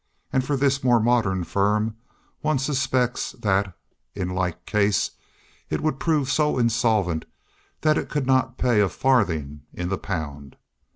[0.33, 1.95] As for this more modern firm,
[2.39, 3.77] one suspects that,
[4.15, 5.11] in like case,
[5.69, 7.25] it would prove so insolvent
[7.81, 10.55] that it could not pay a farthing in the pound.